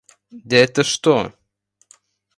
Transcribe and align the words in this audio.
Да 0.49 0.55
это 0.57 0.83
что! 0.83 1.31